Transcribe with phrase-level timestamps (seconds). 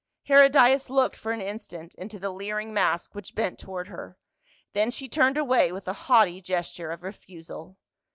[0.23, 4.17] Herodias looked for an instant into the leering mask which bent toward her,
[4.73, 7.77] then she turned away with a haughty gesture of refusal.